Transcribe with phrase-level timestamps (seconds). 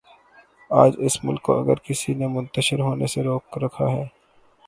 [0.71, 4.05] آج اس ملک کو اگر کسی نے منتشر ہونے سے روک رکھا ہے۔